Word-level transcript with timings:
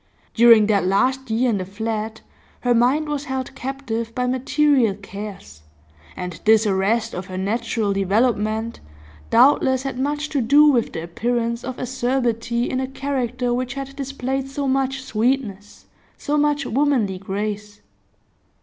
During 0.33 0.65
that 0.65 0.83
last 0.83 1.29
year 1.29 1.51
in 1.51 1.59
the 1.59 1.63
flat 1.63 2.21
her 2.61 2.73
mind 2.73 3.07
was 3.07 3.25
held 3.25 3.53
captive 3.53 4.15
by 4.15 4.25
material 4.25 4.95
cares, 4.95 5.61
and 6.17 6.41
this 6.43 6.65
arrest 6.65 7.13
of 7.13 7.27
her 7.27 7.37
natural 7.37 7.93
development 7.93 8.79
doubtless 9.29 9.83
had 9.83 9.99
much 9.99 10.29
to 10.29 10.41
do 10.41 10.65
with 10.65 10.93
the 10.93 11.03
appearance 11.03 11.63
of 11.63 11.77
acerbity 11.77 12.67
in 12.67 12.79
a 12.79 12.87
character 12.87 13.53
which 13.53 13.75
had 13.75 13.95
displayed 13.95 14.49
so 14.49 14.67
much 14.67 15.03
sweetness, 15.03 15.85
so 16.17 16.35
much 16.35 16.65
womanly 16.65 17.19
grace. 17.19 17.81